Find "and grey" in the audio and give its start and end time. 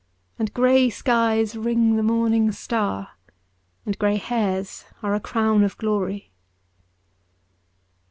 0.39-0.89, 3.85-4.15